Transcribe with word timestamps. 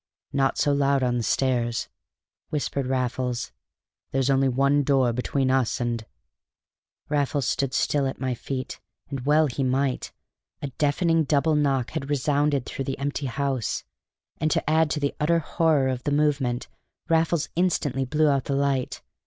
"Not 0.33 0.57
so 0.57 0.73
loud 0.73 1.03
on 1.03 1.17
the 1.17 1.21
stairs," 1.23 1.87
whispered 2.49 2.87
Raffles. 2.87 3.51
"There's 4.09 4.31
only 4.31 4.49
one 4.49 4.81
door 4.81 5.13
between 5.13 5.51
us 5.51 5.79
and" 5.79 6.03
Raffles 7.09 7.47
stood 7.47 7.75
still 7.75 8.07
at 8.07 8.19
my 8.19 8.33
feet, 8.33 8.79
and 9.11 9.23
well 9.27 9.45
he 9.45 9.63
might! 9.63 10.11
A 10.63 10.69
deafening 10.79 11.23
double 11.23 11.53
knock 11.55 11.91
had 11.91 12.09
resounded 12.09 12.65
through 12.65 12.85
the 12.85 12.97
empty 12.97 13.27
house; 13.27 13.83
and 14.39 14.49
to 14.49 14.67
add 14.67 14.89
to 14.89 14.99
the 14.99 15.13
utter 15.19 15.37
horror 15.37 15.87
of 15.89 16.01
the 16.03 16.11
moment, 16.11 16.67
Raffles 17.07 17.49
instantly 17.55 18.03
blew 18.03 18.27
out 18.27 18.45
the 18.45 18.55
light. 18.55 19.03